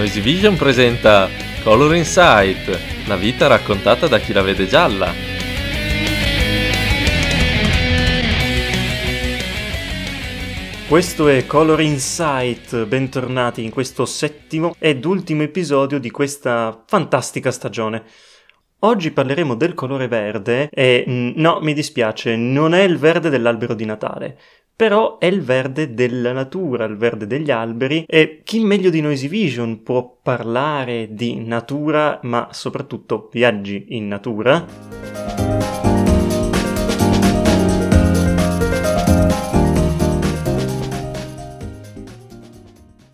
Noisy 0.00 0.22
Vision 0.22 0.56
presenta 0.56 1.28
Color 1.62 1.94
Insight, 1.94 3.06
la 3.06 3.16
vita 3.16 3.48
raccontata 3.48 4.08
da 4.08 4.18
chi 4.18 4.32
la 4.32 4.40
vede 4.40 4.66
gialla. 4.66 5.12
Questo 10.88 11.28
è 11.28 11.44
Color 11.44 11.82
Insight, 11.82 12.86
bentornati 12.86 13.62
in 13.62 13.70
questo 13.70 14.06
settimo 14.06 14.74
ed 14.78 15.04
ultimo 15.04 15.42
episodio 15.42 16.00
di 16.00 16.10
questa 16.10 16.82
fantastica 16.86 17.50
stagione. 17.50 18.02
Oggi 18.82 19.10
parleremo 19.10 19.54
del 19.54 19.74
colore 19.74 20.08
verde 20.08 20.70
e 20.72 21.04
mm, 21.06 21.32
no, 21.34 21.58
mi 21.60 21.74
dispiace, 21.74 22.36
non 22.36 22.72
è 22.72 22.80
il 22.80 22.96
verde 22.96 23.28
dell'albero 23.28 23.74
di 23.74 23.84
Natale, 23.84 24.38
però 24.80 25.18
è 25.18 25.26
il 25.26 25.42
verde 25.42 25.92
della 25.92 26.32
natura, 26.32 26.86
il 26.86 26.96
verde 26.96 27.26
degli 27.26 27.50
alberi 27.50 28.06
e 28.08 28.40
chi 28.42 28.64
meglio 28.64 28.88
di 28.88 29.02
Noisy 29.02 29.28
Vision 29.28 29.82
può 29.82 30.18
parlare 30.22 31.08
di 31.10 31.38
natura, 31.38 32.18
ma 32.22 32.48
soprattutto 32.52 33.28
viaggi 33.30 33.88
in 33.88 34.08
natura? 34.08 34.64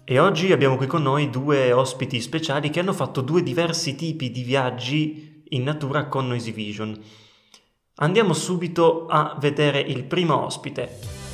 E 0.05 0.19
oggi 0.21 0.53
abbiamo 0.53 0.77
qui 0.77 0.87
con 0.87 1.03
noi 1.03 1.31
due 1.31 1.73
ospiti 1.73 2.21
speciali 2.21 2.71
che 2.71 2.79
hanno 2.79 2.93
fatto 2.93 3.23
due 3.23 3.43
diversi 3.43 3.97
tipi 3.97 4.31
di 4.31 4.45
viaggi 4.45 5.43
in 5.49 5.65
natura 5.65 6.07
con 6.07 6.29
Noisy 6.29 6.53
Vision. 6.53 6.97
Andiamo 7.97 8.35
subito 8.35 9.07
a 9.09 9.37
vedere 9.41 9.81
il 9.81 10.05
primo 10.05 10.45
ospite. 10.45 11.26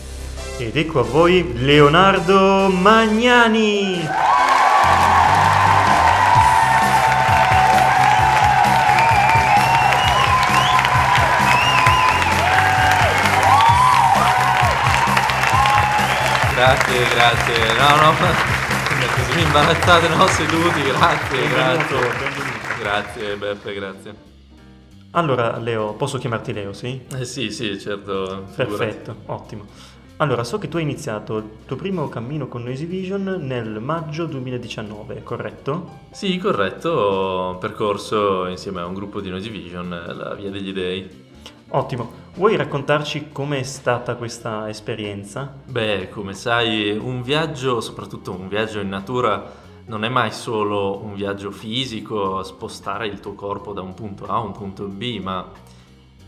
Ed 0.64 0.76
ecco 0.76 1.00
a 1.00 1.02
voi 1.02 1.54
Leonardo 1.54 2.68
Magnani. 2.68 4.08
Grazie, 16.54 17.08
grazie. 17.08 17.74
No, 17.76 17.96
no, 17.96 18.14
così 19.16 19.34
mi 19.34 19.42
imbarazzate, 19.42 20.08
no, 20.10 20.26
seduti, 20.28 20.82
grazie, 20.82 21.38
Benvenuto, 21.38 21.98
grazie. 21.98 22.12
benvenuto. 22.18 22.78
Grazie 22.78 23.36
Beppe, 23.36 23.74
grazie. 23.74 24.14
Allora, 25.10 25.58
Leo, 25.58 25.94
posso 25.94 26.18
chiamarti 26.18 26.52
Leo, 26.52 26.72
sì? 26.72 27.04
Eh 27.18 27.24
sì, 27.24 27.50
sì, 27.50 27.80
certo. 27.80 28.46
figurati. 28.54 28.54
Perfetto, 28.54 29.16
ottimo. 29.26 29.66
Allora, 30.22 30.44
so 30.44 30.58
che 30.58 30.68
tu 30.68 30.76
hai 30.76 30.84
iniziato 30.84 31.38
il 31.38 31.44
tuo 31.66 31.74
primo 31.74 32.08
cammino 32.08 32.46
con 32.46 32.62
Noisy 32.62 32.84
Vision 32.86 33.40
nel 33.40 33.80
maggio 33.80 34.26
2019, 34.26 35.24
corretto? 35.24 35.98
Sì, 36.12 36.38
corretto, 36.38 36.90
ho 36.90 37.56
percorso 37.56 38.46
insieme 38.46 38.82
a 38.82 38.86
un 38.86 38.94
gruppo 38.94 39.20
di 39.20 39.30
Noisy 39.30 39.50
Vision 39.50 39.88
la 39.88 40.32
Via 40.36 40.48
degli 40.48 40.72
Dei. 40.72 41.10
Ottimo. 41.70 42.08
Vuoi 42.36 42.54
raccontarci 42.54 43.30
com'è 43.32 43.64
stata 43.64 44.14
questa 44.14 44.68
esperienza? 44.68 45.52
Beh, 45.64 46.08
come 46.08 46.34
sai, 46.34 46.96
un 46.96 47.20
viaggio, 47.22 47.80
soprattutto 47.80 48.30
un 48.30 48.46
viaggio 48.46 48.78
in 48.78 48.90
natura, 48.90 49.52
non 49.86 50.04
è 50.04 50.08
mai 50.08 50.30
solo 50.30 51.02
un 51.02 51.14
viaggio 51.14 51.50
fisico, 51.50 52.44
spostare 52.44 53.08
il 53.08 53.18
tuo 53.18 53.34
corpo 53.34 53.72
da 53.72 53.80
un 53.80 53.94
punto 53.94 54.26
A 54.26 54.36
a 54.36 54.38
un 54.38 54.52
punto 54.52 54.84
B, 54.86 55.18
ma 55.20 55.50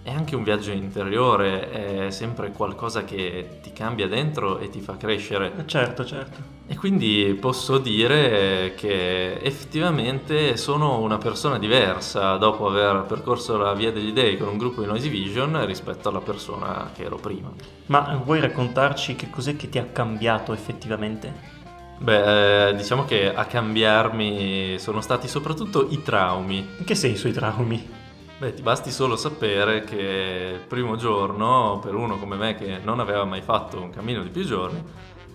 è 0.05 0.13
anche 0.13 0.37
un 0.37 0.43
viaggio 0.43 0.71
interiore, 0.71 2.07
è 2.07 2.11
sempre 2.11 2.53
qualcosa 2.53 3.05
che 3.05 3.59
ti 3.63 3.73
cambia 3.73 4.07
dentro 4.07 4.59
e 4.59 4.69
ti 4.69 4.81
fa 4.81 4.99
crescere. 4.99 5.53
Eh, 5.57 5.67
Certo, 5.67 6.05
certo. 6.05 6.53
E 6.67 6.77
quindi 6.77 7.35
posso 7.41 7.79
dire 7.79 8.75
che 8.77 9.39
effettivamente 9.41 10.59
sono 10.59 11.01
una 11.01 11.17
persona 11.17 11.59
diversa 11.59 12.37
dopo 12.37 12.67
aver 12.67 13.05
percorso 13.09 13.57
la 13.57 13.73
via 13.73 13.93
degli 13.93 14.13
dei 14.13 14.37
con 14.37 14.49
un 14.49 14.59
gruppo 14.59 14.83
di 14.83 14.87
Noisy 14.87 15.09
Vision 15.09 15.65
rispetto 15.65 16.11
alla 16.11 16.21
persona 16.21 16.91
che 16.95 17.05
ero 17.05 17.17
prima. 17.17 17.51
Ma 17.87 18.21
vuoi 18.23 18.41
raccontarci 18.41 19.17
che 19.17 19.31
cos'è 19.31 19.57
che 19.57 19.71
ti 19.71 19.79
ha 19.79 19.87
cambiato 19.87 20.53
effettivamente? 20.53 21.53
Beh, 21.97 22.69
eh, 22.69 22.75
diciamo 22.75 23.07
che 23.07 23.33
a 23.35 23.47
cambiarmi 23.47 24.79
sono 24.79 25.01
stati 25.01 25.29
soprattutto 25.29 25.87
i 25.89 26.03
traumi. 26.03 26.59
In 26.77 26.85
che 26.85 26.95
senso 26.95 27.27
i 27.27 27.33
traumi? 27.33 28.03
Beh, 28.45 28.53
ti 28.53 28.61
basti 28.61 28.91
solo 28.91 29.17
sapere 29.17 29.85
che 29.85 30.57
il 30.57 30.67
primo 30.67 30.97
giorno, 30.97 31.79
per 31.83 31.95
uno 31.95 32.19
come 32.19 32.37
me 32.37 32.55
che 32.55 32.77
non 32.77 33.01
aveva 33.01 33.25
mai 33.25 33.41
fatto 33.41 33.81
un 33.81 33.89
cammino 33.89 34.23
di 34.23 34.29
più 34.29 34.45
giorni, 34.45 34.85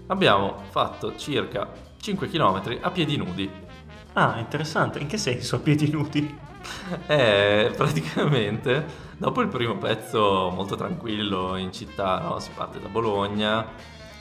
abbiamo 0.05 0.61
fatto 0.69 1.15
circa 1.15 1.71
5 1.99 2.29
km 2.29 2.77
a 2.79 2.91
piedi 2.91 3.17
nudi. 3.17 3.49
Ah, 4.13 4.37
interessante. 4.37 4.99
In 4.99 5.07
che 5.07 5.17
senso 5.17 5.55
a 5.55 5.59
piedi 5.59 5.89
nudi? 5.89 6.37
E 7.07 7.73
praticamente, 7.75 8.85
dopo 9.17 9.41
il 9.41 9.47
primo 9.47 9.75
pezzo 9.77 10.51
molto 10.53 10.75
tranquillo 10.75 11.55
in 11.55 11.73
città, 11.73 12.19
no? 12.19 12.37
si 12.37 12.51
parte 12.53 12.79
da 12.79 12.89
Bologna, 12.89 13.65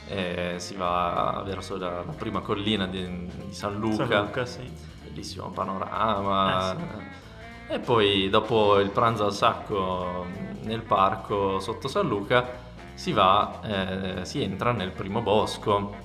e 0.07 0.55
si 0.57 0.73
va 0.73 1.43
verso 1.45 1.77
la, 1.77 2.03
la 2.03 2.13
prima 2.13 2.39
collina 2.39 2.87
di, 2.87 3.05
di 3.45 3.53
San 3.53 3.77
Luca, 3.77 4.07
San 4.07 4.25
Luca, 4.25 4.45
sì. 4.47 4.67
bellissimo 5.03 5.51
panorama. 5.51 6.73
Eh, 6.73 7.27
E 7.71 7.77
poi 7.77 8.29
dopo 8.29 8.79
il 8.79 8.89
pranzo 8.89 9.25
al 9.25 9.33
sacco 9.33 10.25
nel 10.63 10.81
parco 10.81 11.59
sotto 11.59 11.87
San 11.87 12.07
Luca 12.07 12.67
si 12.95 13.11
va, 13.11 13.59
eh, 13.63 14.25
si 14.25 14.41
entra 14.41 14.71
nel 14.71 14.89
primo 14.89 15.21
bosco 15.21 15.95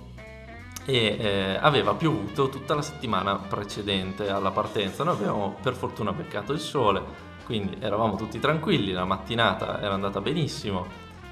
e 0.85 1.17
eh, 1.19 1.59
aveva 1.59 1.95
piovuto 1.95 2.51
tutta 2.51 2.75
la 2.75 2.83
settimana 2.83 3.37
precedente 3.37 4.29
alla 4.29 4.51
partenza. 4.51 5.05
Noi 5.05 5.15
abbiamo 5.15 5.57
per 5.63 5.73
fortuna 5.73 6.13
beccato 6.13 6.53
il 6.53 6.61
sole, 6.61 7.03
quindi 7.47 7.79
eravamo 7.81 8.17
tutti 8.17 8.39
tranquilli, 8.39 8.93
la 8.93 9.07
mattinata 9.07 9.81
era 9.81 9.95
andata 9.95 10.21
benissimo, 10.21 10.87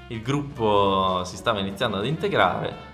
il 0.07 0.23
gruppo 0.23 1.21
si 1.25 1.35
stava 1.35 1.59
iniziando 1.59 1.97
ad 1.97 2.07
integrare. 2.07 2.91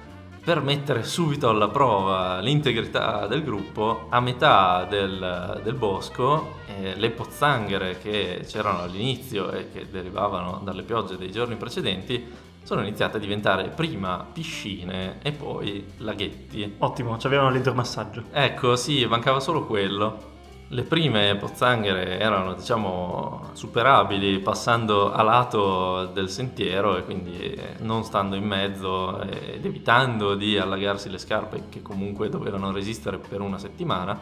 Per 0.50 0.64
mettere 0.64 1.04
subito 1.04 1.48
alla 1.48 1.68
prova 1.68 2.40
l'integrità 2.40 3.28
del 3.28 3.44
gruppo, 3.44 4.08
a 4.10 4.20
metà 4.20 4.84
del, 4.90 5.62
del 5.64 5.76
bosco, 5.76 6.56
eh, 6.66 6.96
le 6.96 7.12
pozzanghere 7.12 8.00
che 8.00 8.44
c'erano 8.48 8.80
all'inizio 8.80 9.52
e 9.52 9.70
che 9.72 9.88
derivavano 9.92 10.60
dalle 10.64 10.82
piogge 10.82 11.18
dei 11.18 11.32
giorni 11.32 11.56
precedenti 11.56 12.26
sono 12.64 12.82
iniziate 12.82 13.18
a 13.18 13.20
diventare 13.20 13.70
prima 13.70 14.26
piscine 14.34 15.20
e 15.22 15.34
poi 15.34 15.86
laghetti. 15.98 16.78
Ottimo, 16.80 17.20
ci 17.20 17.28
avevano 17.28 17.52
l'idromassaggio. 17.52 18.24
Ecco, 18.32 18.76
sì, 18.76 19.06
mancava 19.06 19.40
solo 19.40 19.68
quello. 19.68 20.39
Le 20.72 20.84
prime 20.84 21.36
pozzanghere 21.36 22.20
erano, 22.20 22.54
diciamo, 22.54 23.50
superabili 23.54 24.38
passando 24.38 25.12
a 25.12 25.24
lato 25.24 26.06
del 26.14 26.30
sentiero 26.30 26.96
e 26.96 27.04
quindi 27.04 27.40
eh, 27.40 27.74
non 27.80 28.04
stando 28.04 28.36
in 28.36 28.44
mezzo 28.44 29.20
ed 29.20 29.66
evitando 29.66 30.36
di 30.36 30.60
allagarsi 30.60 31.10
le 31.10 31.18
scarpe 31.18 31.64
che 31.70 31.82
comunque 31.82 32.30
dovevano 32.30 32.72
resistere 32.72 33.18
per 33.18 33.42
una 33.42 33.58
settimana. 33.58 34.20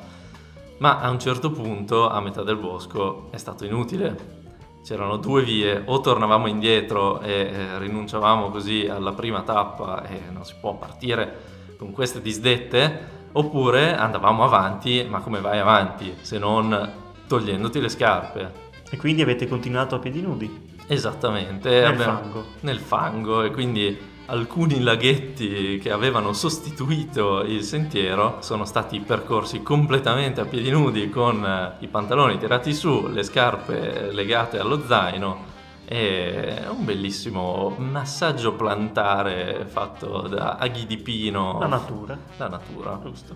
Ma 0.77 0.99
a 1.01 1.09
un 1.09 1.19
certo 1.19 1.51
punto, 1.51 2.07
a 2.07 2.21
metà 2.21 2.43
del 2.43 2.55
bosco, 2.55 3.27
è 3.31 3.37
stato 3.37 3.65
inutile. 3.65 4.35
C'erano 4.85 5.17
due 5.17 5.43
vie, 5.43 5.83
o 5.85 5.99
tornavamo 5.99 6.47
indietro 6.47 7.19
e 7.19 7.31
eh, 7.31 7.77
rinunciavamo 7.77 8.49
così 8.51 8.87
alla 8.87 9.11
prima 9.11 9.41
tappa 9.41 10.07
e 10.07 10.21
non 10.31 10.45
si 10.45 10.55
può 10.61 10.75
partire 10.75 11.75
con 11.77 11.91
queste 11.91 12.21
disdette, 12.21 13.15
oppure 13.37 13.95
andavamo 13.95 14.43
avanti, 14.43 15.05
ma 15.09 15.19
come 15.19 15.39
vai 15.41 15.59
avanti 15.59 16.13
se 16.21 16.37
non 16.37 16.91
togliendoti 17.27 17.79
le 17.79 17.89
scarpe? 17.89 18.51
E 18.89 18.97
quindi 18.97 19.21
avete 19.21 19.47
continuato 19.47 19.95
a 19.95 19.99
piedi 19.99 20.21
nudi? 20.21 20.75
Esattamente, 20.87 21.69
Nel 21.69 21.85
abbiamo- 21.85 22.19
fango. 22.21 22.45
nel 22.61 22.79
fango 22.79 23.43
e 23.43 23.51
quindi 23.51 24.15
alcuni 24.27 24.81
laghetti 24.81 25.79
che 25.81 25.91
avevano 25.91 26.33
sostituito 26.33 27.41
il 27.43 27.63
sentiero 27.63 28.37
sono 28.41 28.65
stati 28.65 28.99
percorsi 28.99 29.61
completamente 29.61 30.41
a 30.41 30.45
piedi 30.45 30.69
nudi 30.69 31.09
con 31.09 31.73
i 31.79 31.87
pantaloni 31.87 32.37
tirati 32.37 32.73
su, 32.73 33.07
le 33.07 33.23
scarpe 33.23 34.11
legate 34.11 34.59
allo 34.59 34.81
zaino 34.85 35.55
e 35.89 36.65
un 36.69 36.83
bellissimo 36.83 37.73
massaggio 37.77 38.53
plantare 38.55 39.65
fatto 39.65 40.27
da 40.27 40.57
aghi 40.57 40.85
di 40.85 40.97
pino. 40.97 41.59
La 41.59 41.67
natura. 41.67 42.17
La 42.35 42.49
natura. 42.49 42.99
Giusto. 43.01 43.35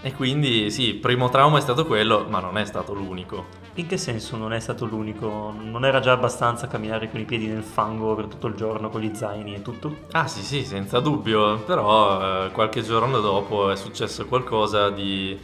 E 0.00 0.12
quindi 0.12 0.70
sì, 0.70 0.88
il 0.88 0.96
primo 0.96 1.28
trauma 1.28 1.58
è 1.58 1.60
stato 1.60 1.86
quello, 1.86 2.26
ma 2.28 2.40
non 2.40 2.58
è 2.58 2.64
stato 2.64 2.92
l'unico. 2.92 3.46
In 3.74 3.86
che 3.86 3.96
senso 3.96 4.36
non 4.36 4.52
è 4.52 4.58
stato 4.58 4.86
l'unico? 4.86 5.54
Non 5.56 5.84
era 5.84 6.00
già 6.00 6.12
abbastanza 6.12 6.66
camminare 6.66 7.08
con 7.10 7.20
i 7.20 7.24
piedi 7.24 7.46
nel 7.46 7.62
fango 7.62 8.14
per 8.14 8.26
tutto 8.26 8.48
il 8.48 8.54
giorno 8.54 8.90
con 8.90 9.00
gli 9.00 9.14
zaini 9.14 9.54
e 9.54 9.62
tutto? 9.62 9.96
Ah 10.10 10.26
sì 10.26 10.42
sì, 10.42 10.64
senza 10.64 10.98
dubbio, 10.98 11.58
però 11.60 12.44
eh, 12.44 12.50
qualche 12.50 12.82
giorno 12.82 13.20
dopo 13.20 13.70
è 13.70 13.76
successo 13.76 14.26
qualcosa 14.26 14.90
di 14.90 15.40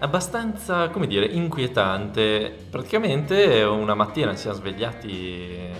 abbastanza, 0.00 0.88
come 0.88 1.06
dire, 1.06 1.26
inquietante. 1.26 2.66
Praticamente 2.70 3.62
una 3.62 3.94
mattina 3.94 4.32
ci 4.32 4.38
siamo 4.38 4.56
svegliati 4.56 5.70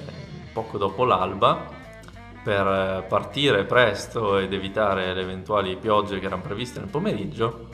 poco 0.52 0.78
dopo 0.78 1.04
l'alba 1.04 1.76
per 2.42 3.04
partire 3.08 3.64
presto 3.64 4.38
ed 4.38 4.52
evitare 4.52 5.12
le 5.12 5.20
eventuali 5.20 5.76
piogge 5.76 6.18
che 6.18 6.26
erano 6.26 6.42
previste 6.42 6.80
nel 6.80 6.88
pomeriggio 6.88 7.68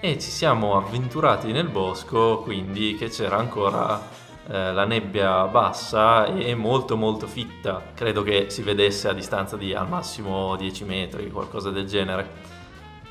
e 0.00 0.18
ci 0.18 0.30
siamo 0.30 0.76
avventurati 0.76 1.52
nel 1.52 1.68
bosco, 1.68 2.40
quindi 2.40 2.94
che 2.96 3.08
c'era 3.08 3.38
ancora 3.38 4.00
eh, 4.48 4.72
la 4.72 4.84
nebbia 4.84 5.46
bassa 5.46 6.26
e 6.26 6.54
molto 6.54 6.96
molto 6.96 7.26
fitta. 7.26 7.82
Credo 7.94 8.22
che 8.22 8.50
si 8.50 8.62
vedesse 8.62 9.08
a 9.08 9.12
distanza 9.12 9.56
di 9.56 9.74
al 9.74 9.88
massimo 9.88 10.54
10 10.56 10.84
metri, 10.84 11.30
qualcosa 11.30 11.70
del 11.70 11.86
genere. 11.86 12.55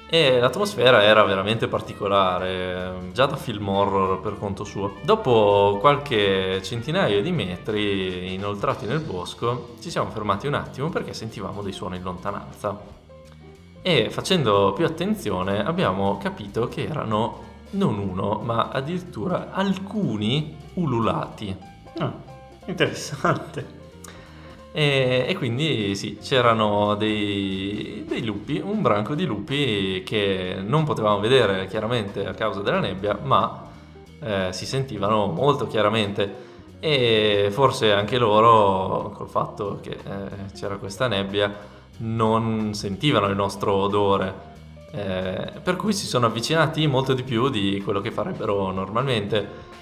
E 0.07 0.39
l'atmosfera 0.39 1.03
era 1.03 1.23
veramente 1.23 1.67
particolare, 1.67 3.09
già 3.11 3.25
da 3.25 3.35
film 3.35 3.67
horror 3.67 4.21
per 4.21 4.37
conto 4.37 4.63
suo. 4.63 4.95
Dopo 5.03 5.77
qualche 5.79 6.61
centinaio 6.63 7.21
di 7.21 7.31
metri 7.31 8.33
inoltrati 8.33 8.85
nel 8.85 8.99
bosco, 8.99 9.75
ci 9.81 9.89
siamo 9.89 10.09
fermati 10.11 10.47
un 10.47 10.53
attimo 10.53 10.89
perché 10.89 11.13
sentivamo 11.13 11.61
dei 11.61 11.73
suoni 11.73 11.97
in 11.97 12.03
lontananza 12.03 13.03
e 13.87 14.09
facendo 14.09 14.73
più 14.73 14.83
attenzione 14.83 15.63
abbiamo 15.63 16.17
capito 16.17 16.67
che 16.67 16.85
erano 16.85 17.43
non 17.71 17.99
uno, 17.99 18.41
ma 18.43 18.69
addirittura 18.69 19.51
alcuni 19.51 20.57
ululati. 20.73 21.55
Ah, 21.99 22.11
interessante. 22.65 23.84
E, 24.77 25.23
e, 25.29 25.37
quindi 25.37 25.95
sì, 25.95 26.17
c'erano 26.21 26.95
dei, 26.95 28.03
dei, 28.05 28.25
lupi, 28.25 28.61
un 28.61 28.81
branco 28.81 29.15
di 29.15 29.23
lupi 29.23 30.03
che 30.05 30.57
non 30.59 30.83
potevamo 30.83 31.21
vedere 31.21 31.65
chiaramente 31.67 32.25
a 32.25 32.33
causa 32.33 32.59
della 32.59 32.81
nebbia, 32.81 33.17
ma 33.23 33.69
eh, 34.19 34.49
si 34.51 34.65
sentivano 34.65 35.27
molto 35.27 35.65
chiaramente. 35.67 36.43
E 36.81 37.47
forse 37.51 37.93
anche 37.93 38.17
loro, 38.17 39.11
col 39.15 39.29
fatto 39.29 39.79
che 39.81 39.91
eh, 39.91 40.51
c'era 40.53 40.75
questa 40.75 41.07
nebbia, 41.07 41.55
non 41.99 42.73
sentivano 42.73 43.27
il 43.27 43.35
nostro 43.37 43.75
odore, 43.75 44.33
eh, 44.91 45.53
per 45.63 45.77
cui 45.77 45.93
si 45.93 46.05
sono 46.05 46.25
avvicinati 46.25 46.85
molto 46.85 47.13
di 47.13 47.23
più 47.23 47.47
di 47.47 47.81
quello 47.81 48.01
che 48.01 48.11
farebbero 48.11 48.71
normalmente. 48.71 49.73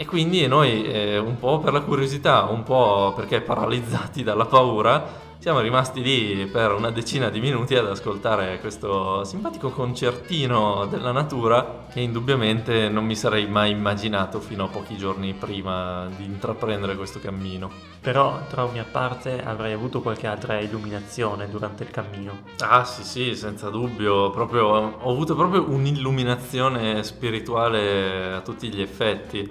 E 0.00 0.06
quindi 0.06 0.46
noi, 0.46 0.84
eh, 0.84 1.18
un 1.18 1.40
po' 1.40 1.58
per 1.58 1.72
la 1.72 1.80
curiosità, 1.80 2.44
un 2.44 2.62
po' 2.62 3.12
perché 3.16 3.40
paralizzati 3.40 4.22
dalla 4.22 4.46
paura, 4.46 5.04
siamo 5.38 5.58
rimasti 5.58 6.02
lì 6.02 6.46
per 6.46 6.70
una 6.70 6.92
decina 6.92 7.30
di 7.30 7.40
minuti 7.40 7.74
ad 7.74 7.88
ascoltare 7.88 8.60
questo 8.60 9.24
simpatico 9.24 9.70
concertino 9.70 10.86
della 10.86 11.10
natura 11.10 11.86
che 11.92 11.98
indubbiamente 11.98 12.88
non 12.88 13.06
mi 13.06 13.16
sarei 13.16 13.48
mai 13.48 13.72
immaginato 13.72 14.38
fino 14.38 14.62
a 14.62 14.68
pochi 14.68 14.96
giorni 14.96 15.34
prima 15.34 16.06
di 16.16 16.24
intraprendere 16.24 16.94
questo 16.94 17.18
cammino. 17.18 17.68
Però, 18.00 18.40
traumi 18.48 18.78
a 18.78 18.86
parte, 18.88 19.42
avrei 19.44 19.72
avuto 19.72 20.00
qualche 20.00 20.28
altra 20.28 20.60
illuminazione 20.60 21.48
durante 21.48 21.82
il 21.82 21.90
cammino. 21.90 22.42
Ah 22.60 22.84
sì 22.84 23.02
sì, 23.02 23.34
senza 23.34 23.68
dubbio, 23.68 24.30
proprio, 24.30 24.66
ho 25.00 25.10
avuto 25.10 25.34
proprio 25.34 25.68
un'illuminazione 25.68 27.02
spirituale 27.02 28.34
a 28.34 28.40
tutti 28.42 28.68
gli 28.68 28.80
effetti. 28.80 29.50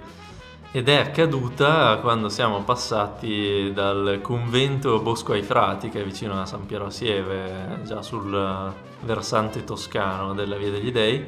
Ed 0.70 0.86
è 0.90 0.96
accaduta 0.96 1.96
quando 1.96 2.28
siamo 2.28 2.62
passati 2.62 3.72
dal 3.72 4.20
convento 4.22 5.00
Bosco 5.00 5.32
ai 5.32 5.42
Frati, 5.42 5.88
che 5.88 6.02
è 6.02 6.04
vicino 6.04 6.38
a 6.38 6.44
San 6.44 6.66
Piero 6.66 6.86
a 6.86 6.90
Sieve, 6.90 7.80
già 7.84 8.02
sul 8.02 8.74
versante 9.00 9.64
toscano 9.64 10.34
della 10.34 10.56
Via 10.56 10.70
degli 10.70 10.92
Dei, 10.92 11.24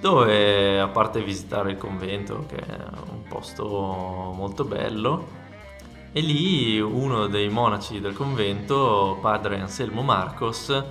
dove 0.00 0.78
a 0.78 0.86
parte 0.86 1.20
visitare 1.20 1.72
il 1.72 1.78
convento, 1.78 2.46
che 2.48 2.58
è 2.58 2.78
un 3.10 3.24
posto 3.28 3.66
molto 3.66 4.62
bello, 4.62 5.26
e 6.12 6.20
lì 6.20 6.78
uno 6.78 7.26
dei 7.26 7.48
monaci 7.48 8.00
del 8.00 8.14
convento, 8.14 9.18
padre 9.20 9.58
Anselmo 9.58 10.02
Marcos, 10.02 10.84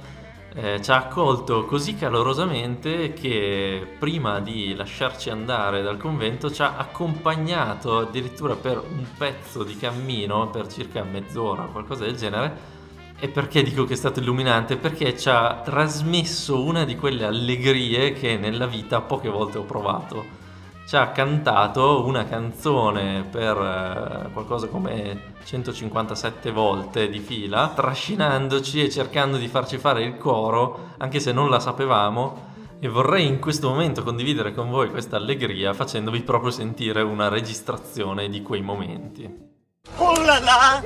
eh, 0.55 0.79
ci 0.81 0.91
ha 0.91 0.97
accolto 0.97 1.65
così 1.65 1.95
calorosamente 1.95 3.13
che 3.13 3.95
prima 3.97 4.39
di 4.39 4.75
lasciarci 4.75 5.29
andare 5.31 5.81
dal 5.81 5.97
convento 5.97 6.51
ci 6.51 6.61
ha 6.61 6.77
accompagnato 6.77 7.97
addirittura 7.97 8.55
per 8.55 8.77
un 8.77 9.05
pezzo 9.17 9.63
di 9.63 9.75
cammino, 9.77 10.49
per 10.49 10.67
circa 10.67 11.03
mezz'ora 11.03 11.63
qualcosa 11.63 12.03
del 12.05 12.15
genere. 12.15 12.71
E 13.19 13.29
perché 13.29 13.63
dico 13.63 13.85
che 13.85 13.93
è 13.93 13.95
stato 13.95 14.19
illuminante? 14.19 14.75
Perché 14.75 15.17
ci 15.17 15.29
ha 15.29 15.61
trasmesso 15.63 16.61
una 16.61 16.83
di 16.83 16.97
quelle 16.97 17.23
allegrie 17.25 18.13
che 18.13 18.37
nella 18.37 18.67
vita 18.67 19.01
poche 19.01 19.29
volte 19.29 19.57
ho 19.57 19.63
provato 19.63 20.41
ci 20.85 20.95
ha 20.97 21.11
cantato 21.11 22.05
una 22.05 22.25
canzone 22.25 23.25
per 23.29 23.57
eh, 23.57 24.31
qualcosa 24.31 24.67
come 24.67 25.33
157 25.43 26.51
volte 26.51 27.09
di 27.09 27.19
fila, 27.19 27.71
trascinandoci 27.73 28.83
e 28.83 28.89
cercando 28.89 29.37
di 29.37 29.47
farci 29.47 29.77
fare 29.77 30.03
il 30.03 30.17
coro, 30.17 30.91
anche 30.97 31.19
se 31.19 31.31
non 31.31 31.49
la 31.49 31.59
sapevamo. 31.59 32.51
E 32.79 32.89
vorrei 32.89 33.25
in 33.27 33.39
questo 33.39 33.69
momento 33.69 34.03
condividere 34.03 34.53
con 34.53 34.69
voi 34.69 34.89
questa 34.89 35.15
allegria 35.15 35.73
facendovi 35.73 36.21
proprio 36.21 36.51
sentire 36.51 37.01
una 37.01 37.29
registrazione 37.29 38.27
di 38.27 38.41
quei 38.41 38.61
momenti. 38.61 39.51
Oh 39.95 40.21
la 40.21 40.39
la! 40.39 40.83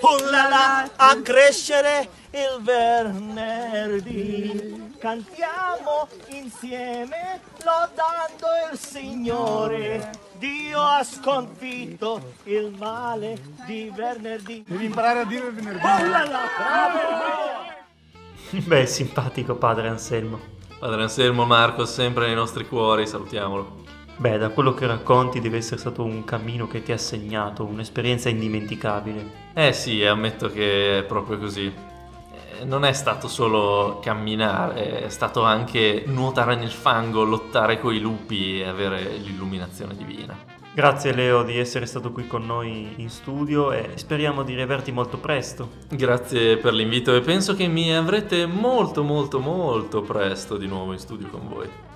Oh 0.00 0.30
la 0.30 0.48
la! 0.48 0.90
A 0.96 1.20
crescere 1.22 2.08
il 2.30 2.62
venerdì! 2.62 4.02
Cantiamo 5.02 6.06
insieme 6.28 7.40
lodando 7.64 8.46
il 8.70 8.78
Signore. 8.78 10.12
Dio 10.38 10.80
ha 10.80 11.02
sconfitto 11.02 12.34
il 12.44 12.72
male 12.78 13.36
di 13.66 13.90
venerdì. 13.92 14.62
Devi 14.64 14.84
imparare 14.84 15.18
a 15.18 15.24
dire 15.24 15.50
venerdì. 15.50 15.84
Oh 15.84 16.08
là 16.08 16.24
là, 16.24 16.40
Beh, 18.64 18.86
simpatico 18.86 19.56
padre 19.56 19.88
Anselmo. 19.88 20.38
Padre 20.78 21.02
Anselmo 21.02 21.46
Marco 21.46 21.84
sempre 21.84 22.26
nei 22.26 22.36
nostri 22.36 22.68
cuori, 22.68 23.04
salutiamolo. 23.04 23.82
Beh, 24.18 24.38
da 24.38 24.50
quello 24.50 24.72
che 24.72 24.86
racconti 24.86 25.40
deve 25.40 25.56
essere 25.56 25.80
stato 25.80 26.04
un 26.04 26.22
cammino 26.22 26.68
che 26.68 26.80
ti 26.84 26.92
ha 26.92 26.98
segnato, 26.98 27.64
un'esperienza 27.64 28.28
indimenticabile. 28.28 29.50
Eh 29.52 29.72
sì, 29.72 30.04
ammetto 30.04 30.48
che 30.48 30.98
è 30.98 31.02
proprio 31.02 31.38
così 31.38 31.90
non 32.64 32.84
è 32.84 32.92
stato 32.92 33.28
solo 33.28 34.00
camminare, 34.02 35.04
è 35.04 35.08
stato 35.08 35.42
anche 35.42 36.04
nuotare 36.06 36.56
nel 36.56 36.70
fango, 36.70 37.24
lottare 37.24 37.78
coi 37.78 38.00
lupi 38.00 38.60
e 38.60 38.66
avere 38.66 39.16
l'illuminazione 39.16 39.96
divina. 39.96 40.60
Grazie 40.74 41.12
Leo 41.12 41.42
di 41.42 41.58
essere 41.58 41.84
stato 41.84 42.12
qui 42.12 42.26
con 42.26 42.46
noi 42.46 42.94
in 42.96 43.10
studio 43.10 43.72
e 43.72 43.90
speriamo 43.96 44.42
di 44.42 44.54
riaverti 44.54 44.90
molto 44.90 45.18
presto. 45.18 45.68
Grazie 45.90 46.56
per 46.56 46.72
l'invito 46.72 47.14
e 47.14 47.20
penso 47.20 47.54
che 47.54 47.66
mi 47.66 47.94
avrete 47.94 48.46
molto 48.46 49.02
molto 49.02 49.38
molto 49.38 50.00
presto 50.00 50.56
di 50.56 50.66
nuovo 50.66 50.92
in 50.92 50.98
studio 50.98 51.28
con 51.28 51.46
voi. 51.46 51.91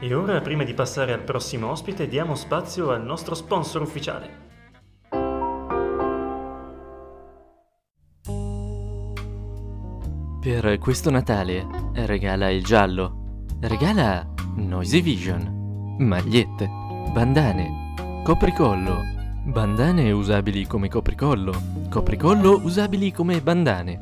E 0.00 0.14
ora, 0.14 0.40
prima 0.40 0.62
di 0.62 0.74
passare 0.74 1.12
al 1.12 1.22
prossimo 1.22 1.70
ospite, 1.70 2.06
diamo 2.06 2.36
spazio 2.36 2.90
al 2.90 3.02
nostro 3.02 3.34
sponsor 3.34 3.82
ufficiale. 3.82 4.46
Per 10.40 10.78
questo 10.78 11.10
Natale 11.10 11.66
regala 11.94 12.48
il 12.48 12.62
giallo, 12.62 13.44
regala 13.60 14.24
Noisy 14.54 15.02
Vision, 15.02 15.96
magliette, 15.98 16.70
bandane, 17.12 18.22
copricollo, 18.22 19.02
bandane 19.46 20.12
usabili 20.12 20.64
come 20.64 20.88
copricollo, 20.88 21.52
copricollo 21.90 22.60
usabili 22.62 23.10
come 23.10 23.40
bandane. 23.40 23.98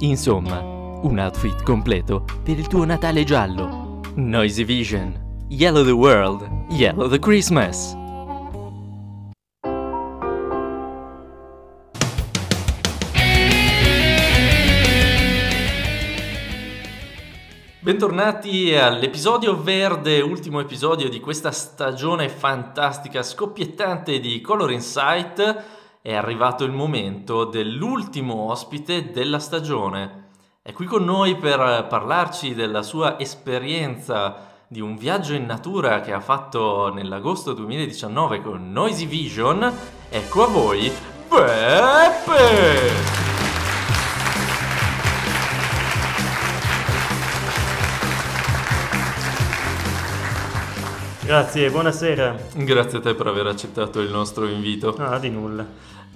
Insomma, 0.00 0.58
un 0.60 1.16
outfit 1.16 1.62
completo 1.62 2.24
per 2.42 2.58
il 2.58 2.66
tuo 2.66 2.84
Natale 2.84 3.22
giallo. 3.22 4.00
Noisy 4.16 4.64
Vision. 4.64 5.26
Yellow 5.50 5.82
the 5.82 5.92
World, 5.92 6.46
Yellow 6.68 7.08
the 7.08 7.18
Christmas. 7.18 7.96
Bentornati 17.80 18.76
all'episodio 18.76 19.56
verde, 19.56 20.20
ultimo 20.20 20.60
episodio 20.60 21.08
di 21.08 21.18
questa 21.18 21.50
stagione 21.50 22.28
fantastica, 22.28 23.22
scoppiettante 23.22 24.20
di 24.20 24.42
Color 24.42 24.70
Insight. 24.72 25.64
È 26.02 26.14
arrivato 26.14 26.64
il 26.64 26.72
momento 26.72 27.44
dell'ultimo 27.46 28.50
ospite 28.50 29.10
della 29.12 29.38
stagione. 29.38 30.26
È 30.60 30.74
qui 30.74 30.84
con 30.84 31.04
noi 31.04 31.36
per 31.36 31.86
parlarci 31.88 32.52
della 32.52 32.82
sua 32.82 33.18
esperienza 33.18 34.47
di 34.70 34.80
un 34.82 34.98
viaggio 34.98 35.32
in 35.32 35.46
natura 35.46 36.02
che 36.02 36.12
ha 36.12 36.20
fatto 36.20 36.92
nell'agosto 36.92 37.54
2019 37.54 38.42
con 38.42 38.70
Noisy 38.70 39.06
Vision, 39.06 39.72
ecco 40.10 40.44
a 40.44 40.46
voi 40.46 40.92
Peppe! 41.26 43.16
Grazie, 51.24 51.70
buonasera. 51.70 52.36
Grazie 52.54 52.98
a 52.98 53.00
te 53.00 53.14
per 53.14 53.26
aver 53.26 53.46
accettato 53.46 54.00
il 54.00 54.10
nostro 54.10 54.46
invito. 54.46 54.94
Ah, 54.98 55.18
di 55.18 55.30
nulla. 55.30 55.66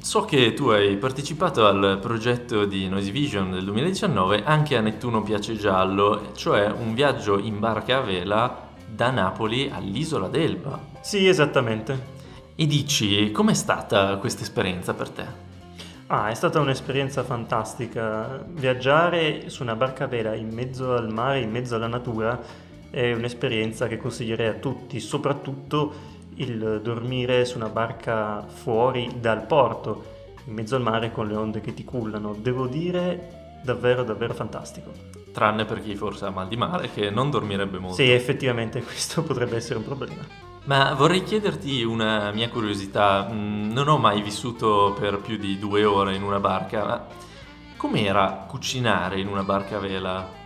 So 0.02 0.24
che 0.24 0.52
tu 0.52 0.66
hai 0.66 0.96
partecipato 0.96 1.64
al 1.64 1.98
progetto 2.00 2.64
di 2.64 2.88
Noisy 2.88 3.12
Vision 3.12 3.52
del 3.52 3.64
2019 3.64 4.42
anche 4.42 4.76
a 4.76 4.80
Nettuno 4.80 5.22
Piace 5.22 5.56
Giallo, 5.56 6.32
cioè 6.34 6.66
un 6.66 6.92
viaggio 6.92 7.38
in 7.38 7.60
barca 7.60 7.98
a 7.98 8.00
vela 8.00 8.68
da 8.84 9.10
Napoli 9.10 9.70
all'isola 9.72 10.26
d'Elba. 10.26 10.78
Sì, 11.00 11.28
esattamente. 11.28 12.20
E 12.56 12.66
dici, 12.66 13.30
com'è 13.30 13.54
stata 13.54 14.16
questa 14.16 14.42
esperienza 14.42 14.92
per 14.92 15.08
te? 15.08 15.24
Ah, 16.08 16.30
è 16.30 16.34
stata 16.34 16.58
un'esperienza 16.58 17.22
fantastica. 17.22 18.44
Viaggiare 18.48 19.48
su 19.50 19.62
una 19.62 19.76
barca 19.76 20.04
a 20.04 20.08
vela 20.08 20.34
in 20.34 20.52
mezzo 20.52 20.94
al 20.94 21.12
mare, 21.12 21.40
in 21.40 21.50
mezzo 21.50 21.76
alla 21.76 21.86
natura, 21.86 22.38
è 22.90 23.12
un'esperienza 23.12 23.86
che 23.86 23.98
consiglierei 23.98 24.48
a 24.48 24.54
tutti, 24.54 24.98
soprattutto 24.98 26.11
il 26.36 26.80
dormire 26.82 27.44
su 27.44 27.56
una 27.56 27.68
barca 27.68 28.44
fuori 28.46 29.10
dal 29.20 29.46
porto, 29.46 30.04
in 30.46 30.54
mezzo 30.54 30.76
al 30.76 30.82
mare 30.82 31.12
con 31.12 31.26
le 31.28 31.36
onde 31.36 31.60
che 31.60 31.74
ti 31.74 31.84
cullano. 31.84 32.34
Devo 32.38 32.66
dire, 32.66 33.60
davvero, 33.62 34.02
davvero 34.02 34.34
fantastico. 34.34 34.90
Tranne 35.32 35.64
per 35.64 35.82
chi 35.82 35.94
forse 35.94 36.26
ha 36.26 36.30
mal 36.30 36.48
di 36.48 36.56
mare, 36.56 36.90
che 36.90 37.10
non 37.10 37.30
dormirebbe 37.30 37.78
molto. 37.78 37.96
Sì, 37.96 38.10
effettivamente 38.10 38.82
questo 38.84 39.22
potrebbe 39.22 39.56
essere 39.56 39.78
un 39.78 39.84
problema. 39.84 40.50
Ma 40.64 40.94
vorrei 40.94 41.24
chiederti 41.24 41.82
una 41.82 42.30
mia 42.30 42.48
curiosità. 42.48 43.28
Mm, 43.30 43.72
Non 43.72 43.88
ho 43.88 43.98
mai 43.98 44.22
vissuto 44.22 44.94
per 44.98 45.18
più 45.18 45.36
di 45.36 45.58
due 45.58 45.84
ore 45.84 46.14
in 46.14 46.22
una 46.22 46.38
barca, 46.38 46.84
ma 46.84 47.06
com'era 47.76 48.44
cucinare 48.48 49.18
in 49.18 49.26
una 49.26 49.42
barca 49.42 49.76
a 49.76 49.80
vela? 49.80 50.40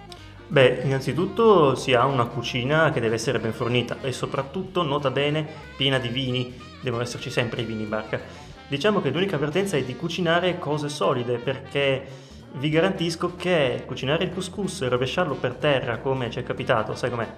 Beh, 0.48 0.82
innanzitutto 0.84 1.74
si 1.74 1.92
ha 1.92 2.04
una 2.06 2.26
cucina 2.26 2.92
che 2.92 3.00
deve 3.00 3.16
essere 3.16 3.40
ben 3.40 3.52
fornita 3.52 3.96
e 4.00 4.12
soprattutto, 4.12 4.82
nota 4.84 5.10
bene, 5.10 5.46
piena 5.76 5.98
di 5.98 6.08
vini. 6.08 6.56
Devono 6.80 7.02
esserci 7.02 7.30
sempre 7.30 7.62
i 7.62 7.64
vini 7.64 7.82
in 7.82 7.88
barca. 7.88 8.20
Diciamo 8.68 9.00
che 9.00 9.10
l'unica 9.10 9.36
avvertenza 9.36 9.76
è 9.76 9.82
di 9.82 9.96
cucinare 9.96 10.58
cose 10.58 10.88
solide 10.88 11.38
perché 11.38 12.24
vi 12.54 12.70
garantisco 12.70 13.34
che 13.34 13.82
cucinare 13.86 14.24
il 14.24 14.32
couscous 14.32 14.82
e 14.82 14.88
rovesciarlo 14.88 15.34
per 15.34 15.54
terra 15.54 15.98
come 15.98 16.30
ci 16.30 16.38
è 16.38 16.42
capitato, 16.42 16.94
sai 16.94 17.10
com'è? 17.10 17.28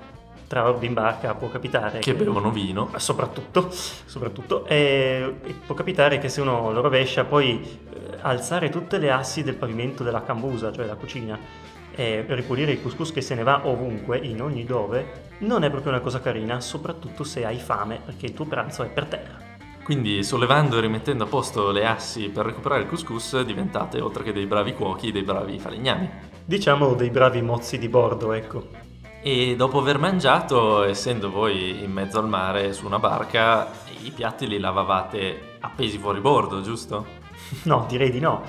Tra 0.47 0.67
orbi 0.67 0.87
in 0.87 0.95
barca 0.95 1.35
può 1.35 1.49
capitare 1.49 1.99
Che 1.99 2.15
bevono 2.15 2.51
vino? 2.51 2.91
Soprattutto, 2.97 3.69
soprattutto 3.71 4.65
e, 4.65 5.35
e 5.43 5.55
può 5.67 5.75
capitare 5.75 6.19
che 6.19 6.31
se 6.31 6.41
uno 6.41 6.73
lo 6.73 6.81
rovescia 6.81 7.25
poi 7.25 7.61
eh, 7.63 8.17
alzare 8.21 8.71
tutte 8.71 8.99
le 8.99 9.11
assi 9.11 9.43
del 9.43 9.57
pavimento 9.57 10.03
della 10.03 10.23
cambusa, 10.23 10.73
cioè 10.73 10.87
la 10.87 10.95
cucina, 10.95 11.39
e 11.99 12.25
ripulire 12.29 12.71
il 12.71 12.81
couscous 12.81 13.11
che 13.11 13.21
se 13.21 13.35
ne 13.35 13.43
va 13.43 13.67
ovunque, 13.67 14.19
in 14.19 14.41
ogni 14.41 14.65
dove, 14.65 15.33
non 15.39 15.65
è 15.65 15.71
proprio 15.71 15.91
una 15.91 16.01
cosa 16.01 16.21
carina, 16.21 16.61
soprattutto 16.61 17.25
se 17.25 17.45
hai 17.45 17.59
fame 17.59 18.01
perché 18.05 18.27
il 18.27 18.35
tuo 18.35 18.45
pranzo 18.45 18.85
è 18.85 18.89
per 18.89 19.07
terra. 19.07 19.37
Quindi 19.83 20.23
sollevando 20.23 20.79
e 20.79 20.81
rimettendo 20.81 21.25
a 21.25 21.27
posto 21.27 21.73
le 21.73 21.85
assi 21.85 22.29
per 22.29 22.47
recuperare 22.47 22.83
il 22.83 22.89
couscous 22.89 23.41
diventate, 23.41 24.01
oltre 24.01 24.23
che 24.23 24.33
dei 24.33 24.47
bravi 24.47 24.75
cuochi, 24.75 25.11
dei 25.11 25.25
bravi 25.25 25.59
falegnami. 25.59 26.09
Diciamo 26.45 26.95
dei 26.95 27.11
bravi 27.11 27.43
mozzi 27.43 27.79
di 27.79 27.89
bordo, 27.89 28.33
ecco. 28.33 28.69
E 29.21 29.57
dopo 29.57 29.81
aver 29.81 29.99
mangiato, 29.99 30.85
essendo 30.85 31.33
voi 31.33 31.83
in 31.83 31.91
mezzo 31.91 32.21
al 32.21 32.29
mare 32.29 32.73
su 32.75 32.87
una 32.87 33.01
barca, 33.01 33.73
i 34.05 34.13
piatti 34.13 34.47
li 34.47 34.61
lavavate 34.61 35.57
appesi 35.59 35.99
fuori 35.99 36.21
bordo, 36.21 36.61
giusto? 36.61 37.27
No, 37.65 37.87
direi 37.89 38.11
di 38.11 38.21
no. 38.21 38.43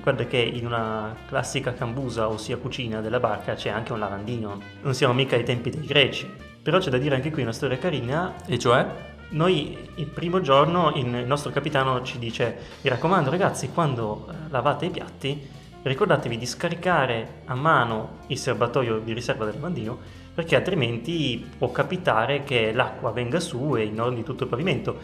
Guarda 0.00 0.24
che 0.26 0.38
in 0.38 0.66
una 0.66 1.14
classica 1.26 1.72
cambusa, 1.74 2.28
ossia 2.28 2.56
cucina 2.56 3.00
della 3.00 3.20
barca, 3.20 3.54
c'è 3.54 3.70
anche 3.70 3.92
un 3.92 3.98
lavandino. 3.98 4.60
Non 4.82 4.94
siamo 4.94 5.14
mica 5.14 5.36
ai 5.36 5.44
tempi 5.44 5.70
dei 5.70 5.84
greci. 5.84 6.30
Però 6.62 6.78
c'è 6.78 6.90
da 6.90 6.98
dire 6.98 7.14
anche 7.14 7.30
qui 7.30 7.42
una 7.42 7.52
storia 7.52 7.78
carina. 7.78 8.34
E 8.46 8.58
cioè? 8.58 9.12
Noi 9.30 9.76
il 9.96 10.06
primo 10.06 10.40
giorno 10.40 10.92
il 10.94 11.06
nostro 11.06 11.50
capitano 11.50 12.02
ci 12.02 12.18
dice 12.18 12.56
mi 12.82 12.90
raccomando 12.90 13.30
ragazzi 13.30 13.70
quando 13.70 14.28
eh, 14.28 14.34
lavate 14.50 14.84
i 14.84 14.90
piatti 14.90 15.48
ricordatevi 15.82 16.38
di 16.38 16.46
scaricare 16.46 17.40
a 17.46 17.54
mano 17.54 18.18
il 18.28 18.38
serbatoio 18.38 18.98
di 18.98 19.12
riserva 19.12 19.44
del 19.44 19.54
lavandino 19.54 19.98
perché 20.34 20.56
altrimenti 20.56 21.44
può 21.56 21.70
capitare 21.70 22.42
che 22.42 22.72
l'acqua 22.72 23.12
venga 23.12 23.38
su 23.38 23.76
e 23.76 23.84
inondi 23.84 24.24
tutto 24.24 24.44
il 24.44 24.50
pavimento. 24.50 24.98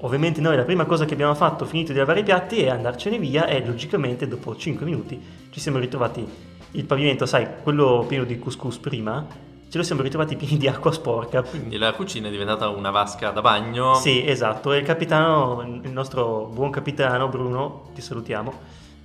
Ovviamente 0.00 0.40
noi 0.42 0.56
la 0.56 0.64
prima 0.64 0.84
cosa 0.84 1.06
che 1.06 1.14
abbiamo 1.14 1.34
fatto 1.34 1.64
finito 1.64 1.92
di 1.92 1.98
lavare 1.98 2.20
i 2.20 2.24
piatti 2.24 2.60
è 2.60 2.68
andarcene 2.68 3.18
via 3.18 3.46
e 3.46 3.64
logicamente 3.64 4.28
dopo 4.28 4.54
5 4.54 4.84
minuti 4.84 5.20
ci 5.50 5.58
siamo 5.58 5.78
ritrovati 5.78 6.26
il 6.72 6.84
pavimento, 6.84 7.24
sai, 7.24 7.46
quello 7.62 8.04
pieno 8.06 8.24
di 8.24 8.38
couscous 8.38 8.76
prima, 8.76 9.26
ce 9.68 9.78
lo 9.78 9.82
siamo 9.82 10.02
ritrovati 10.02 10.36
pieni 10.36 10.58
di 10.58 10.68
acqua 10.68 10.92
sporca. 10.92 11.42
Quindi 11.42 11.78
la 11.78 11.92
cucina 11.92 12.28
è 12.28 12.30
diventata 12.30 12.68
una 12.68 12.90
vasca 12.90 13.30
da 13.30 13.40
bagno. 13.40 13.94
Sì, 13.94 14.26
esatto, 14.26 14.72
e 14.72 14.78
il 14.78 14.84
capitano, 14.84 15.80
il 15.82 15.90
nostro 15.90 16.50
buon 16.52 16.70
capitano 16.70 17.28
Bruno, 17.28 17.88
ti 17.94 18.02
salutiamo, 18.02 18.52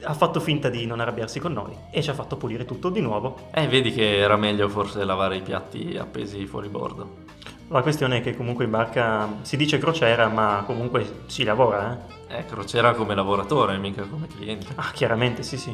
ha 0.03 0.13
fatto 0.13 0.41
finta 0.41 0.69
di 0.69 0.85
non 0.85 0.99
arrabbiarsi 0.99 1.39
con 1.39 1.53
noi 1.53 1.73
e 1.91 2.01
ci 2.01 2.09
ha 2.09 2.13
fatto 2.13 2.35
pulire 2.35 2.65
tutto 2.65 2.89
di 2.89 2.99
nuovo. 2.99 3.47
Eh, 3.53 3.67
vedi 3.67 3.91
che 3.91 4.17
era 4.17 4.35
meglio 4.35 4.67
forse 4.67 5.05
lavare 5.05 5.37
i 5.37 5.41
piatti 5.41 5.97
appesi 5.97 6.45
fuori 6.45 6.67
bordo. 6.67 7.29
La 7.71 7.81
questione 7.81 8.17
è 8.17 8.21
che 8.21 8.35
comunque 8.35 8.65
in 8.65 8.69
barca 8.69 9.37
si 9.43 9.55
dice 9.55 9.77
crociera, 9.77 10.27
ma 10.27 10.61
comunque 10.65 11.23
si 11.27 11.45
lavora, 11.45 12.05
eh? 12.27 12.39
Eh, 12.39 12.45
crociera 12.45 12.93
come 12.93 13.15
lavoratore, 13.15 13.77
mica 13.77 14.03
come 14.03 14.27
cliente. 14.27 14.73
Ah, 14.75 14.91
chiaramente, 14.91 15.41
sì, 15.41 15.57
sì. 15.57 15.73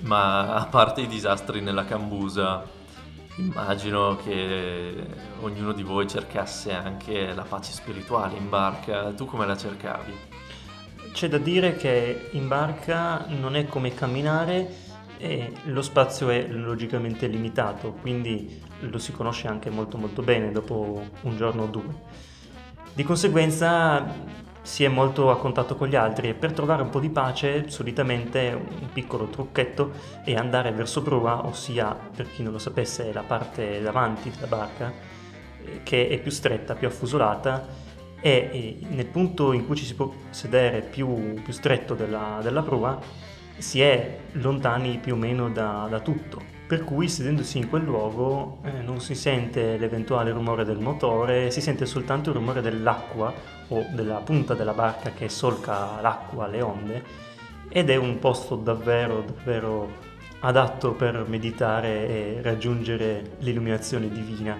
Ma 0.00 0.54
a 0.54 0.66
parte 0.66 1.00
i 1.00 1.06
disastri 1.06 1.62
nella 1.62 1.86
cambusa, 1.86 2.62
immagino 3.36 4.18
che 4.22 5.06
ognuno 5.40 5.72
di 5.72 5.82
voi 5.82 6.06
cercasse 6.06 6.74
anche 6.74 7.32
la 7.32 7.44
pace 7.44 7.72
spirituale 7.72 8.36
in 8.36 8.50
barca. 8.50 9.10
Tu 9.12 9.24
come 9.24 9.46
la 9.46 9.56
cercavi? 9.56 10.12
C'è 11.10 11.28
da 11.28 11.38
dire 11.38 11.74
che 11.76 12.28
in 12.32 12.48
barca 12.48 13.24
non 13.28 13.56
è 13.56 13.64
come 13.64 13.94
camminare 13.94 14.82
e 15.16 15.54
lo 15.64 15.80
spazio 15.80 16.28
è 16.28 16.46
logicamente 16.48 17.26
limitato, 17.28 17.92
quindi 17.92 18.60
lo 18.90 18.98
si 18.98 19.12
conosce 19.12 19.48
anche 19.48 19.70
molto 19.70 19.96
molto 19.96 20.22
bene 20.22 20.52
dopo 20.52 21.02
un 21.22 21.36
giorno 21.36 21.62
o 21.62 21.66
due. 21.66 21.94
Di 22.92 23.02
conseguenza 23.02 24.42
si 24.64 24.82
è 24.82 24.88
molto 24.88 25.30
a 25.30 25.36
contatto 25.36 25.76
con 25.76 25.88
gli 25.88 25.94
altri 25.94 26.28
e 26.30 26.34
per 26.34 26.52
trovare 26.52 26.80
un 26.80 26.88
po' 26.88 26.98
di 26.98 27.10
pace 27.10 27.68
solitamente 27.68 28.58
un 28.80 28.88
piccolo 28.92 29.26
trucchetto 29.26 29.92
è 30.24 30.34
andare 30.34 30.72
verso 30.72 31.02
prua, 31.02 31.44
ossia 31.44 31.94
per 31.94 32.30
chi 32.30 32.42
non 32.42 32.52
lo 32.52 32.58
sapesse 32.58 33.12
la 33.12 33.22
parte 33.22 33.82
davanti 33.82 34.30
della 34.30 34.46
barca 34.46 34.90
eh, 35.64 35.80
che 35.82 36.08
è 36.08 36.18
più 36.18 36.30
stretta, 36.30 36.74
più 36.74 36.86
affusolata 36.86 37.66
e 38.20 38.30
eh, 38.80 38.86
nel 38.88 39.06
punto 39.06 39.52
in 39.52 39.66
cui 39.66 39.76
ci 39.76 39.84
si 39.84 39.94
può 39.94 40.10
sedere 40.30 40.80
più, 40.80 41.34
più 41.42 41.52
stretto 41.52 41.94
della, 41.94 42.38
della 42.42 42.62
prua 42.62 42.98
si 43.58 43.82
è 43.82 44.18
lontani 44.32 44.98
più 44.98 45.12
o 45.12 45.16
meno 45.16 45.50
da, 45.50 45.86
da 45.90 46.00
tutto. 46.00 46.53
Per 46.66 46.82
cui 46.82 47.10
sedendosi 47.10 47.58
in 47.58 47.68
quel 47.68 47.82
luogo 47.82 48.60
eh, 48.64 48.80
non 48.80 48.98
si 48.98 49.14
sente 49.14 49.76
l'eventuale 49.76 50.32
rumore 50.32 50.64
del 50.64 50.78
motore, 50.78 51.50
si 51.50 51.60
sente 51.60 51.84
soltanto 51.84 52.30
il 52.30 52.36
rumore 52.36 52.62
dell'acqua 52.62 53.32
o 53.68 53.84
della 53.92 54.16
punta 54.16 54.54
della 54.54 54.72
barca 54.72 55.10
che 55.10 55.28
solca 55.28 56.00
l'acqua, 56.00 56.46
le 56.46 56.62
onde, 56.62 57.04
ed 57.68 57.90
è 57.90 57.96
un 57.96 58.18
posto 58.18 58.56
davvero, 58.56 59.20
davvero 59.20 60.12
adatto 60.40 60.92
per 60.92 61.26
meditare 61.28 62.08
e 62.08 62.38
raggiungere 62.42 63.32
l'illuminazione 63.40 64.08
divina. 64.08 64.58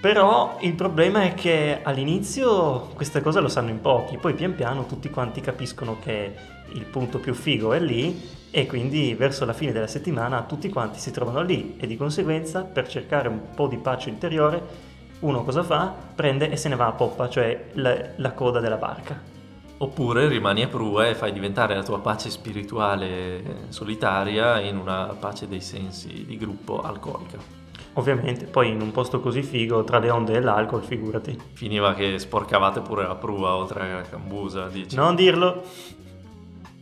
Però 0.00 0.58
il 0.60 0.74
problema 0.74 1.22
è 1.22 1.32
che 1.32 1.80
all'inizio 1.82 2.90
questa 2.94 3.22
cosa 3.22 3.40
lo 3.40 3.48
sanno 3.48 3.70
in 3.70 3.80
pochi, 3.80 4.18
poi 4.18 4.34
pian 4.34 4.54
piano 4.54 4.84
tutti 4.84 5.08
quanti 5.08 5.40
capiscono 5.40 5.96
che 5.98 6.34
il 6.74 6.84
punto 6.84 7.18
più 7.18 7.32
figo 7.32 7.72
è 7.72 7.80
lì 7.80 8.42
e 8.56 8.66
quindi 8.66 9.16
verso 9.16 9.44
la 9.44 9.52
fine 9.52 9.72
della 9.72 9.88
settimana 9.88 10.44
tutti 10.44 10.68
quanti 10.68 11.00
si 11.00 11.10
trovano 11.10 11.42
lì 11.42 11.74
e 11.76 11.88
di 11.88 11.96
conseguenza 11.96 12.62
per 12.62 12.86
cercare 12.86 13.26
un 13.26 13.40
po' 13.52 13.66
di 13.66 13.78
pace 13.78 14.10
interiore 14.10 14.92
uno 15.20 15.42
cosa 15.42 15.64
fa? 15.64 15.92
Prende 16.14 16.48
e 16.48 16.56
se 16.56 16.68
ne 16.68 16.76
va 16.76 16.86
a 16.86 16.92
poppa, 16.92 17.28
cioè 17.28 17.70
la, 17.72 17.96
la 18.14 18.32
coda 18.32 18.60
della 18.60 18.76
barca. 18.76 19.20
Oppure 19.78 20.28
rimani 20.28 20.62
a 20.62 20.68
prua 20.68 21.08
e 21.08 21.16
fai 21.16 21.32
diventare 21.32 21.74
la 21.74 21.82
tua 21.82 21.98
pace 21.98 22.30
spirituale 22.30 23.66
solitaria 23.70 24.60
in 24.60 24.76
una 24.76 25.16
pace 25.18 25.48
dei 25.48 25.60
sensi 25.60 26.24
di 26.24 26.36
gruppo 26.36 26.80
alcolica. 26.80 27.38
Ovviamente, 27.94 28.44
poi 28.44 28.70
in 28.70 28.80
un 28.80 28.92
posto 28.92 29.18
così 29.18 29.42
figo, 29.42 29.82
tra 29.82 29.98
le 29.98 30.10
onde 30.10 30.34
e 30.34 30.40
l'alcol, 30.40 30.84
figurati. 30.84 31.36
Finiva 31.54 31.92
che 31.94 32.20
sporcavate 32.20 32.82
pure 32.82 33.04
la 33.04 33.16
prua 33.16 33.56
oltre 33.56 33.90
alla 33.90 34.02
cambusa, 34.02 34.68
dici? 34.68 34.94
Non 34.94 35.16
dirlo! 35.16 35.62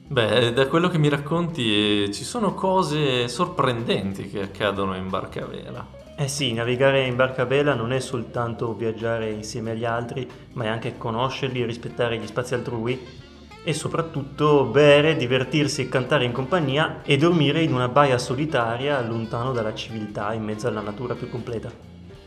Beh, 0.09 0.53
da 0.53 0.69
quello 0.69 0.89
che 0.89 0.99
mi 0.99 1.09
racconti 1.09 2.05
eh, 2.05 2.13
ci 2.13 2.25
sono 2.25 2.55
cose 2.55 3.29
sorprendenti 3.29 4.29
che 4.29 4.43
accadono 4.43 4.95
in 4.95 5.09
barca 5.09 5.45
a 5.45 5.47
vela. 5.47 5.87
Eh 6.17 6.29
sì, 6.29 6.53
navigare 6.53 7.07
in 7.07 7.17
barca 7.17 7.43
a 7.43 7.47
vela 7.47 7.75
non 7.75 7.93
è 7.93 7.99
soltanto 7.99 8.75
viaggiare 8.75 9.31
insieme 9.31 9.71
agli 9.71 9.87
altri, 9.87 10.29
ma 10.53 10.65
è 10.65 10.69
anche 10.69 10.99
conoscerli, 10.99 11.65
rispettare 11.65 12.19
gli 12.19 12.27
spazi 12.27 12.55
altrui 12.55 13.01
e 13.65 13.73
soprattutto 13.73 14.65
bere, 14.65 15.17
divertirsi 15.17 15.83
e 15.83 15.89
cantare 15.89 16.25
in 16.25 16.33
compagnia 16.33 17.01
e 17.03 17.17
dormire 17.17 17.63
in 17.63 17.73
una 17.73 17.89
baia 17.89 18.19
solitaria 18.19 19.01
lontano 19.01 19.53
dalla 19.53 19.75
civiltà 19.75 20.33
in 20.35 20.43
mezzo 20.43 20.69
alla 20.69 20.81
natura 20.81 21.15
più 21.15 21.31
completa. 21.31 21.71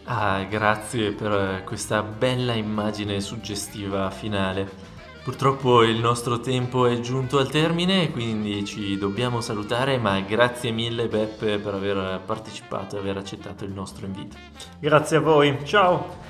Ah, 0.06 0.44
grazie 0.44 1.12
per 1.12 1.64
questa 1.64 2.02
bella 2.02 2.54
immagine 2.54 3.20
suggestiva 3.20 4.10
finale. 4.10 4.95
Purtroppo 5.26 5.82
il 5.82 5.98
nostro 5.98 6.40
tempo 6.40 6.86
è 6.86 7.00
giunto 7.00 7.40
al 7.40 7.50
termine, 7.50 8.12
quindi 8.12 8.64
ci 8.64 8.96
dobbiamo 8.96 9.42
salutare, 9.42 9.98
ma 9.98 10.20
grazie 10.20 10.70
mille 10.70 11.08
Beppe 11.08 11.58
per 11.58 11.74
aver 11.74 12.22
partecipato 12.24 12.96
e 12.96 13.00
aver 13.00 13.18
accettato 13.18 13.66
il 13.66 13.72
nostro 13.72 14.06
invito. 14.06 14.38
Grazie 14.80 15.18
a 15.18 15.22
voi, 15.22 15.58
ciao! 15.64 16.25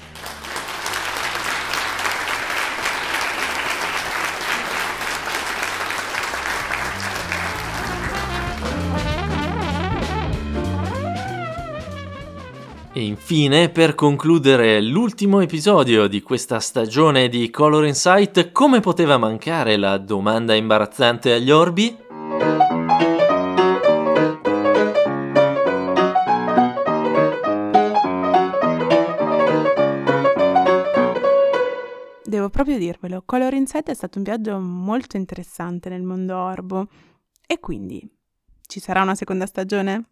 Infine, 13.06 13.70
per 13.70 13.96
concludere 13.96 14.82
l'ultimo 14.82 15.40
episodio 15.40 16.08
di 16.08 16.22
questa 16.22 16.60
stagione 16.60 17.30
di 17.30 17.50
Color 17.50 17.86
Insight, 17.86 18.52
come 18.52 18.80
poteva 18.80 19.18
mancare 19.18 19.78
la 19.78 19.98
domanda 19.98 20.54
imbarazzante 20.56 21.32
agli 21.34 21.52
orbi? 21.52 21.96
Devo 32.24 32.50
proprio 32.50 32.78
dirvelo, 32.78 33.24
Color 33.26 33.54
Insight 33.54 33.90
è 33.90 33.94
stato 33.94 34.18
un 34.18 34.24
viaggio 34.24 34.60
molto 34.60 35.16
interessante 35.16 35.90
nel 35.90 36.04
mondo 36.04 36.36
orbo. 36.36 36.88
E 37.48 37.60
quindi, 37.60 38.06
ci 38.68 38.80
sarà 38.80 39.04
una 39.04 39.16
seconda 39.16 39.46
stagione? 39.46 40.10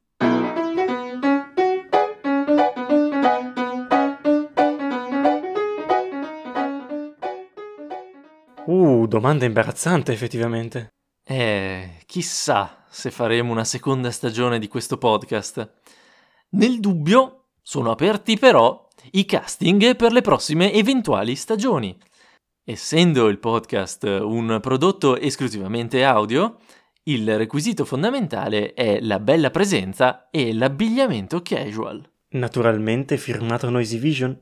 Uh, 8.65 9.05
domanda 9.07 9.43
imbarazzante 9.43 10.13
effettivamente. 10.13 10.93
Eh, 11.25 11.97
chissà 12.05 12.85
se 12.89 13.11
faremo 13.11 13.51
una 13.51 13.65
seconda 13.65 14.09
stagione 14.09 14.57
di 14.57 14.69
questo 14.69 14.97
podcast. 14.97 15.81
Nel 16.51 16.79
dubbio, 16.79 17.47
sono 17.61 17.91
aperti 17.91 18.37
però 18.37 18.87
i 19.11 19.25
casting 19.25 19.97
per 19.97 20.13
le 20.13 20.21
prossime 20.21 20.71
eventuali 20.71 21.35
stagioni. 21.35 21.97
Essendo 22.63 23.27
il 23.27 23.39
podcast 23.39 24.03
un 24.03 24.59
prodotto 24.61 25.17
esclusivamente 25.17 26.05
audio, 26.05 26.57
il 27.03 27.37
requisito 27.37 27.83
fondamentale 27.83 28.73
è 28.73 29.01
la 29.01 29.19
bella 29.19 29.49
presenza 29.49 30.29
e 30.29 30.53
l'abbigliamento 30.53 31.41
casual. 31.41 32.09
Naturalmente 32.29 33.17
firmato 33.17 33.69
Noisy 33.69 33.97
Vision. 33.97 34.39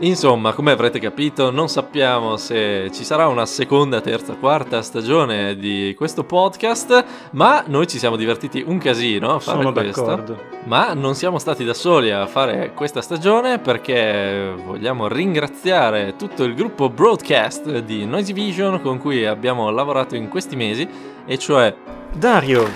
Insomma, 0.00 0.52
come 0.52 0.70
avrete 0.70 1.00
capito, 1.00 1.50
non 1.50 1.68
sappiamo 1.68 2.36
se 2.36 2.88
ci 2.92 3.02
sarà 3.02 3.26
una 3.26 3.44
seconda, 3.46 4.00
terza, 4.00 4.36
quarta 4.36 4.80
stagione 4.80 5.56
di 5.56 5.92
questo 5.98 6.22
podcast, 6.22 7.04
ma 7.32 7.64
noi 7.66 7.88
ci 7.88 7.98
siamo 7.98 8.14
divertiti 8.14 8.62
un 8.64 8.78
casino 8.78 9.34
a 9.34 9.40
fare 9.40 9.58
Sono 9.58 9.72
questo. 9.72 10.04
d'accordo. 10.04 10.42
Ma 10.66 10.92
non 10.92 11.16
siamo 11.16 11.40
stati 11.40 11.64
da 11.64 11.74
soli 11.74 12.12
a 12.12 12.28
fare 12.28 12.74
questa 12.74 13.02
stagione 13.02 13.58
perché 13.58 14.54
vogliamo 14.64 15.08
ringraziare 15.08 16.14
tutto 16.16 16.44
il 16.44 16.54
gruppo 16.54 16.88
broadcast 16.90 17.80
di 17.80 18.06
Noisy 18.06 18.32
Vision 18.32 18.80
con 18.80 18.98
cui 18.98 19.26
abbiamo 19.26 19.68
lavorato 19.68 20.14
in 20.14 20.28
questi 20.28 20.54
mesi, 20.54 20.88
e 21.26 21.38
cioè 21.38 21.74
Dario. 22.14 22.70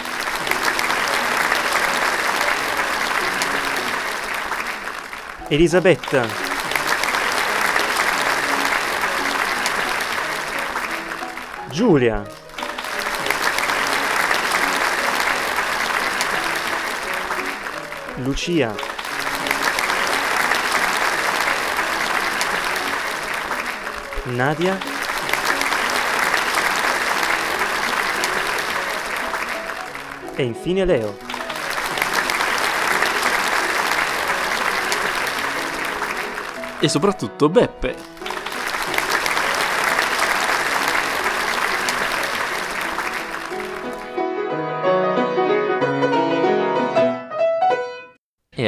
Elisabetta. 5.47 6.52
Giulia. 11.73 12.23
Lucia. 18.17 18.75
Nadia. 24.25 24.79
E 30.37 30.43
infine 30.43 30.85
Leo. 30.85 31.31
e 36.83 36.89
soprattutto 36.89 37.49
Beppe. 37.49 38.12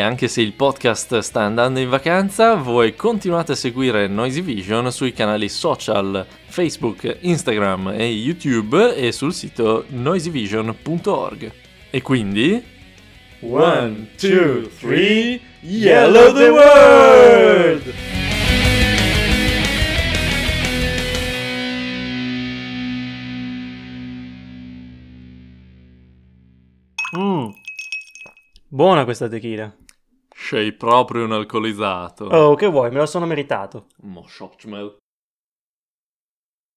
Anche 0.05 0.29
se 0.29 0.43
il 0.43 0.53
podcast 0.53 1.19
sta 1.19 1.41
andando 1.41 1.81
in 1.81 1.89
vacanza, 1.89 2.55
voi 2.55 2.95
continuate 2.95 3.53
a 3.53 3.55
seguire 3.57 4.07
Noisy 4.07 4.43
Vision 4.43 4.93
sui 4.93 5.13
canali 5.13 5.49
social 5.49 6.25
Facebook, 6.47 7.17
Instagram 7.21 7.95
e 7.97 8.05
YouTube 8.05 8.95
e 8.95 9.11
sul 9.13 9.33
sito 9.33 9.87
noisyvision.org. 9.89 11.53
E 11.91 12.03
quindi... 12.03 12.63
One, 13.41 14.11
two, 14.17 14.69
three, 14.79 15.41
yellow 15.61 16.33
the 16.33 16.49
world! 16.51 17.95
Mm. 27.17 27.49
Buona 28.69 29.05
questa 29.05 29.29
tequila. 29.29 29.84
Sei 30.45 30.73
proprio 30.73 31.25
un 31.25 31.33
alcolizzato. 31.33 32.27
Oh, 32.27 32.55
che 32.55 32.67
vuoi? 32.67 32.91
Me 32.91 32.99
lo 32.99 33.07
sono 33.07 33.25
meritato. 33.25 33.87
Mo 34.03 34.27
Schochmel. 34.29 34.99